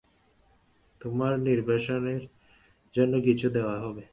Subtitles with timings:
[1.01, 2.21] তোমার পুনর্বাসনের
[2.93, 4.03] জন্য সবকিছু দেওয়া হবে।